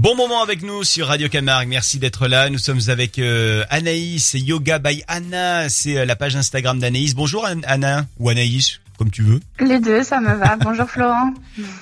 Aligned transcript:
Bon 0.00 0.16
moment 0.16 0.42
avec 0.42 0.62
nous 0.62 0.82
sur 0.82 1.08
Radio 1.08 1.28
Camargue. 1.28 1.68
Merci 1.68 1.98
d'être 1.98 2.26
là. 2.26 2.48
Nous 2.48 2.56
sommes 2.56 2.80
avec 2.88 3.18
euh, 3.18 3.64
Anaïs 3.68 4.32
Yoga 4.34 4.78
by 4.78 5.04
Anna. 5.08 5.68
C'est 5.68 5.98
euh, 5.98 6.04
la 6.06 6.16
page 6.16 6.36
Instagram 6.36 6.78
d'Anaïs. 6.78 7.14
Bonjour 7.14 7.44
An- 7.44 7.60
Anna 7.66 8.06
ou 8.18 8.30
Anaïs, 8.30 8.80
comme 8.96 9.10
tu 9.10 9.20
veux. 9.22 9.40
Les 9.60 9.78
deux, 9.78 10.02
ça 10.02 10.18
me 10.22 10.34
va. 10.38 10.56
Bonjour 10.62 10.88
Florent. 10.88 11.34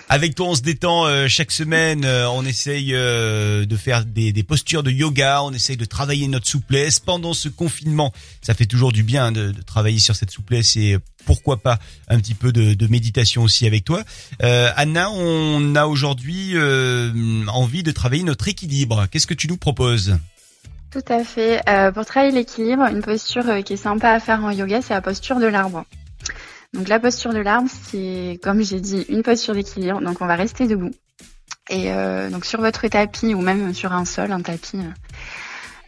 Avec 0.09 0.35
toi, 0.35 0.49
on 0.49 0.57
se 0.57 0.63
détend 0.63 1.07
euh, 1.07 1.29
chaque 1.29 1.53
semaine. 1.53 2.05
euh, 2.05 2.29
on 2.31 2.45
essaye 2.45 2.91
euh, 2.93 3.65
de 3.67 3.77
faire 3.77 4.05
des, 4.05 4.33
des 4.33 4.43
postures 4.43 4.83
de 4.83 4.91
yoga. 4.91 5.45
On 5.45 5.53
essaye 5.53 5.77
de 5.77 5.85
travailler 5.85 6.27
notre 6.27 6.49
souplesse 6.49 6.99
pendant 6.99 7.35
ce 7.35 7.49
confinement. 7.49 8.13
Ça 8.43 8.55
fait 8.55 8.67
toujours 8.67 8.91
du 8.91 9.05
bien 9.05 9.31
de, 9.31 9.53
de 9.53 9.63
travailler 9.63 10.01
sur 10.01 10.17
cette 10.17 10.33
souplesse 10.33 10.75
et 10.75 10.95
euh, 10.95 10.99
pourquoi 11.29 11.59
pas 11.59 11.79
un 12.09 12.19
petit 12.19 12.33
peu 12.33 12.53
de, 12.53 12.87
méditation 12.89 13.43
aussi 13.43 13.67
avec 13.67 13.85
toi. 13.85 14.03
Euh, 14.43 14.71
Anna, 14.77 15.11
on 15.11 15.75
a 15.75 15.85
aujourd'hui 15.85 16.53
euh, 16.55 17.45
envie 17.49 17.83
de 17.83 17.91
travailler 17.91 18.23
notre 18.23 18.49
équilibre. 18.49 19.07
Qu'est-ce 19.11 19.27
que 19.27 19.35
tu 19.35 19.47
nous 19.47 19.59
proposes? 19.59 20.17
Tout 20.91 21.05
à 21.07 21.23
fait. 21.25 21.61
Euh, 21.69 21.93
pour 21.93 22.07
travailler 22.07 22.33
l'équilibre, 22.33 22.85
une 22.85 23.03
posture 23.03 23.63
qui 23.63 23.75
est 23.75 23.77
sympa 23.77 24.13
à 24.13 24.21
faire 24.21 24.43
en 24.43 24.51
yoga, 24.51 24.81
c'est 24.81 24.95
la 24.95 25.03
posture 25.03 25.39
de 25.39 25.45
l'arbre. 25.45 25.85
Donc 26.73 26.89
la 26.89 26.99
posture 26.99 27.35
de 27.35 27.41
l'arbre, 27.41 27.69
c'est 27.91 28.41
comme 28.43 28.63
j'ai 28.63 28.81
dit, 28.81 29.05
une 29.11 29.23
posture 29.23 29.53
d'équilibre. 29.53 30.01
Donc 30.01 30.23
on 30.23 30.27
va 30.27 30.35
rester 30.35 30.67
debout. 30.67 30.93
Et 31.69 31.93
donc 32.31 32.47
sur 32.47 32.63
votre 32.63 32.89
tapis 32.89 33.35
ou 33.35 33.43
même 33.43 33.75
sur 33.75 33.93
un 33.93 34.07
sol, 34.07 34.33
un 34.33 34.41
tapis, 34.41 34.79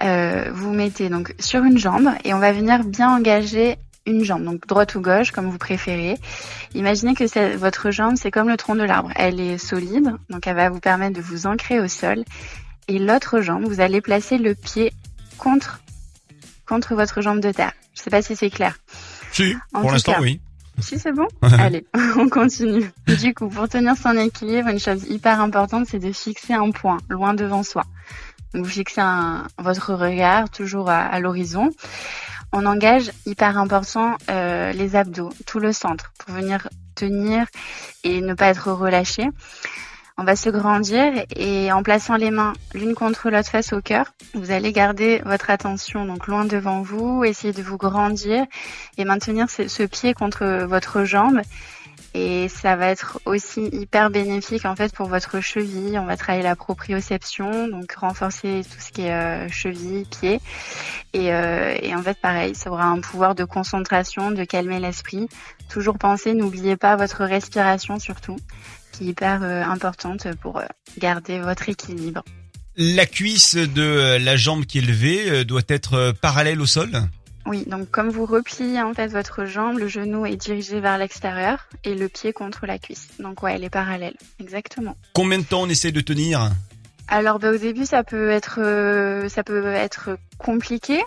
vous 0.03 0.75
mettez 0.75 1.09
donc 1.09 1.35
sur 1.39 1.65
une 1.65 1.79
jambe 1.79 2.11
et 2.25 2.35
on 2.35 2.39
va 2.39 2.53
venir 2.53 2.85
bien 2.85 3.09
engager 3.17 3.79
une 4.07 4.25
jambe, 4.25 4.45
donc 4.45 4.67
droite 4.67 4.95
ou 4.95 5.01
gauche, 5.01 5.31
comme 5.31 5.49
vous 5.51 5.59
préférez. 5.59 6.17
Imaginez 6.75 7.15
que 7.15 7.57
votre 7.57 7.91
jambe, 7.91 8.17
c'est 8.17 8.31
comme 8.31 8.49
le 8.49 8.57
tronc 8.57 8.75
de 8.77 8.83
l'arbre. 8.83 9.11
Elle 9.17 9.41
est 9.41 9.59
solide, 9.59 10.13
donc 10.31 10.47
elle 10.47 10.57
va 10.57 10.71
vous 10.71 10.81
permettre 10.81 11.17
de 11.17 11.21
vous 11.23 11.47
ancrer 11.47 11.81
au 11.81 11.89
sol. 11.89 12.25
Et 12.89 12.99
l'autre 12.99 13.41
jambe, 13.41 13.65
vous 13.65 13.81
allez 13.81 14.01
placer 14.01 14.39
le 14.39 14.55
pied 14.55 14.93
contre 15.39 15.81
contre 16.67 16.95
votre 16.95 17.21
jambe 17.21 17.41
de 17.41 17.51
terre. 17.53 17.73
Je 17.95 18.03
sais 18.03 18.11
pas 18.11 18.23
si 18.23 18.37
c'est 18.37 18.51
clair. 18.51 18.79
Si, 19.33 19.55
En 19.75 19.81
pour 19.81 19.91
l'instant, 19.93 20.13
oui. 20.23 20.41
Si 20.79 20.99
c'est 20.99 21.13
bon 21.13 21.27
Allez, 21.43 21.85
on 22.17 22.29
continue. 22.29 22.91
Du 23.21 23.35
coup, 23.35 23.49
pour 23.49 23.69
tenir 23.69 23.97
son 23.97 24.17
équilibre, 24.17 24.69
une 24.69 24.79
chose 24.81 25.05
hyper 25.09 25.41
importante, 25.41 25.87
c'est 25.91 25.99
de 25.99 26.11
fixer 26.13 26.55
un 26.55 26.71
point 26.71 26.99
loin 27.09 27.35
devant 27.35 27.63
soi. 27.63 27.85
Donc, 28.55 28.65
vous 28.65 28.71
fixez 28.71 29.01
un- 29.01 29.47
votre 29.59 29.93
regard 29.95 30.49
toujours 30.51 30.89
à, 30.91 31.01
à 31.03 31.21
l'horizon. 31.21 31.71
On 32.53 32.67
engage, 32.67 33.11
hyper 33.27 33.59
important, 33.59 34.17
euh, 34.29 34.73
les 34.73 34.97
abdos, 34.97 35.31
tout 35.47 35.61
le 35.61 35.73
centre, 35.73 36.13
pour 36.19 36.35
venir 36.35 36.69
tenir 36.95 37.47
et 38.05 38.21
ne 38.21 38.35
pas 38.35 38.47
être 38.47 38.73
relâché. 38.73 39.29
On 40.19 40.25
va 40.25 40.37
se 40.37 40.51
grandir 40.51 41.25
et 41.35 41.73
en 41.73 41.83
plaçant 41.83 42.17
les 42.17 42.31
mains 42.31 42.53
l'une 42.75 42.95
contre 42.95 43.31
l'autre 43.31 43.49
face 43.49 43.73
au 43.73 43.81
cœur, 43.81 44.13
vous 44.35 44.51
allez 44.51 44.71
garder 44.71 45.23
votre 45.25 45.49
attention 45.49 46.05
donc 46.05 46.27
loin 46.27 46.45
devant 46.45 46.83
vous, 46.83 47.25
essayer 47.25 47.55
de 47.55 47.63
vous 47.63 47.79
grandir 47.79 48.45
et 48.99 49.05
maintenir 49.07 49.49
ce, 49.49 49.67
ce 49.67 49.83
pied 49.85 50.13
contre 50.13 50.67
votre 50.67 51.05
jambe. 51.05 51.41
Et 52.13 52.49
ça 52.49 52.75
va 52.75 52.89
être 52.89 53.21
aussi 53.25 53.69
hyper 53.73 54.11
bénéfique 54.11 54.65
en 54.65 54.75
fait 54.75 54.93
pour 54.93 55.09
votre 55.09 55.41
cheville. 55.41 55.97
On 55.97 56.07
va 56.07 56.17
travailler 56.17 56.43
la 56.43 56.57
proprioception, 56.57 57.69
donc 57.69 57.93
renforcer 57.93 58.63
tout 58.65 58.81
ce 58.81 58.91
qui 58.91 59.03
est 59.03 59.13
euh, 59.13 59.49
cheville, 59.49 60.05
pied. 60.07 60.41
Et, 61.13 61.33
euh, 61.33 61.77
et 61.81 61.95
en 61.95 62.03
fait 62.03 62.19
pareil, 62.21 62.57
ça 62.57 62.71
aura 62.73 62.87
un 62.87 63.01
pouvoir 63.01 63.37
de 63.37 63.45
concentration, 63.45 64.33
de 64.33 64.43
calmer 64.43 64.81
l'esprit. 64.81 65.29
Toujours 65.69 65.99
penser, 65.99 66.35
n'oubliez 66.35 66.77
pas 66.77 66.97
votre 66.97 67.25
respiration 67.25 68.01
surtout, 68.01 68.37
qui 68.91 69.05
est 69.05 69.11
hyper 69.11 69.45
euh, 69.45 69.63
importante 69.63 70.27
pour 70.41 70.59
euh, 70.59 70.65
garder 70.99 71.39
votre 71.39 71.69
équilibre. 71.69 72.25
La 72.77 73.07
cuisse 73.07 73.55
de 73.55 74.17
la 74.19 74.37
jambe 74.37 74.65
qui 74.65 74.79
est 74.79 74.83
levée 74.83 75.45
doit 75.45 75.63
être 75.69 76.13
parallèle 76.21 76.61
au 76.61 76.67
sol? 76.67 76.91
Oui, 77.47 77.65
donc 77.67 77.91
comme 77.91 78.11
vous 78.11 78.27
repliez 78.27 78.81
en 78.83 78.95
fait 78.95 79.09
votre 79.09 79.45
jambe, 79.45 79.79
le 79.79 79.89
genou 79.89 80.27
est 80.27 80.37
dirigé 80.37 80.81
vers 80.81 80.99
l'extérieur 80.99 81.69
et 81.85 81.95
le 81.95 82.09
pied 82.09 82.33
contre 82.33 82.67
la 82.67 82.79
cuisse. 82.79 83.09
Donc 83.19 83.43
ouais, 83.43 83.55
elle 83.55 83.65
est 83.65 83.71
parallèle, 83.71 84.15
exactement. 84.39 84.97
Combien 85.15 85.39
de 85.39 85.45
temps 85.45 85.63
on 85.63 85.69
essaie 85.69 85.93
de 85.93 86.01
tenir? 86.01 86.51
Alors 87.09 87.41
bah, 87.41 87.51
au 87.51 87.59
début 87.59 87.87
ça 87.87 88.05
peut 88.05 88.31
être 88.31 88.61
euh, 88.63 89.29
ça 89.29 89.43
peut 89.43 89.67
être 89.67 90.17
compliqué, 90.39 91.03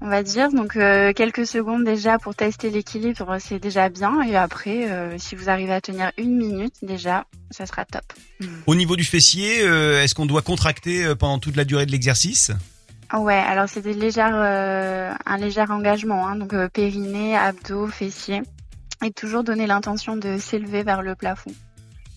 on 0.00 0.08
va 0.08 0.22
dire. 0.22 0.52
Donc 0.52 0.76
euh, 0.76 1.12
quelques 1.12 1.44
secondes 1.44 1.84
déjà 1.84 2.18
pour 2.18 2.36
tester 2.36 2.70
l'équilibre, 2.70 3.38
c'est 3.40 3.58
déjà 3.58 3.88
bien. 3.88 4.22
Et 4.22 4.36
après, 4.36 4.88
euh, 4.88 5.18
si 5.18 5.34
vous 5.34 5.48
arrivez 5.48 5.72
à 5.72 5.80
tenir 5.80 6.12
une 6.18 6.36
minute 6.36 6.74
déjà, 6.82 7.26
ça 7.50 7.66
sera 7.66 7.84
top. 7.84 8.04
Au 8.66 8.76
niveau 8.76 8.94
du 8.94 9.04
fessier, 9.04 9.58
est-ce 9.58 10.14
qu'on 10.14 10.26
doit 10.26 10.42
contracter 10.42 11.14
pendant 11.18 11.40
toute 11.40 11.56
la 11.56 11.64
durée 11.64 11.84
de 11.84 11.90
l'exercice? 11.90 12.52
Ouais, 13.12 13.34
alors 13.34 13.68
c'est 13.68 13.84
euh, 13.86 15.12
un 15.26 15.36
léger 15.36 15.64
engagement, 15.68 16.28
hein, 16.28 16.36
donc 16.36 16.54
euh, 16.54 16.68
périnée, 16.68 17.36
abdos, 17.36 17.88
fessiers, 17.88 18.42
et 19.04 19.10
toujours 19.10 19.42
donner 19.42 19.66
l'intention 19.66 20.16
de 20.16 20.38
s'élever 20.38 20.84
vers 20.84 21.02
le 21.02 21.16
plafond. 21.16 21.50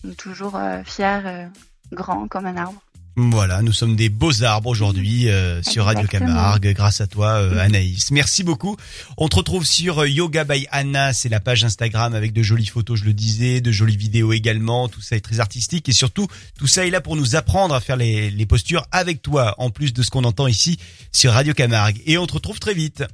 Donc, 0.04 0.16
toujours 0.16 0.54
euh, 0.54 0.84
fier, 0.84 1.22
euh, 1.26 1.46
grand 1.90 2.28
comme 2.28 2.46
un 2.46 2.56
arbre. 2.56 2.83
Voilà, 3.16 3.62
nous 3.62 3.72
sommes 3.72 3.94
des 3.94 4.08
beaux 4.08 4.42
arbres 4.42 4.68
aujourd'hui 4.68 5.28
euh, 5.28 5.62
sur 5.62 5.84
Radio. 5.84 6.08
Camargue 6.08 6.72
grâce 6.72 7.00
à 7.00 7.06
toi 7.06 7.34
euh. 7.34 7.58
Anaïs. 7.58 8.10
Merci 8.10 8.42
beaucoup. 8.42 8.76
On 9.16 9.28
te 9.28 9.36
retrouve 9.36 9.64
sur 9.64 10.00
euh, 10.00 10.08
Yoga 10.08 10.42
by 10.42 10.66
Anna, 10.72 11.12
c'est 11.12 11.28
la 11.28 11.38
page 11.38 11.62
Instagram 11.64 12.14
avec 12.14 12.32
de 12.32 12.42
jolies 12.42 12.66
photos, 12.66 12.98
je 12.98 13.04
le 13.04 13.12
disais, 13.12 13.60
de 13.60 13.70
jolies 13.70 13.96
vidéos 13.96 14.32
également, 14.32 14.88
tout 14.88 15.00
ça 15.00 15.14
est 15.14 15.20
très 15.20 15.38
artistique 15.38 15.88
et 15.88 15.92
surtout 15.92 16.26
tout 16.58 16.66
ça 16.66 16.86
est 16.86 16.90
là 16.90 17.00
pour 17.00 17.14
nous 17.14 17.36
apprendre 17.36 17.74
à 17.74 17.80
faire 17.80 17.96
les, 17.96 18.30
les 18.30 18.46
postures 18.46 18.84
avec 18.90 19.22
toi 19.22 19.54
en 19.58 19.70
plus 19.70 19.92
de 19.92 20.02
ce 20.02 20.10
qu'on 20.10 20.24
entend 20.24 20.48
ici 20.48 20.78
sur 21.12 21.32
Radio 21.32 21.54
Camargue 21.54 22.02
et 22.06 22.18
on 22.18 22.26
te 22.26 22.32
retrouve 22.32 22.58
très 22.58 22.74
vite. 22.74 23.04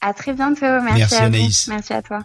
À 0.00 0.14
très 0.14 0.34
bientôt. 0.34 0.60
Merci, 0.62 0.94
Merci, 0.98 1.14
à 1.14 1.18
vous. 1.20 1.24
Anaïs. 1.26 1.68
Merci 1.68 1.92
à 1.92 2.02
toi. 2.02 2.20